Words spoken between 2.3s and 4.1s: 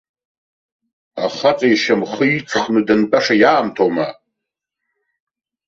иҵхны дантәаша иаамҭоума!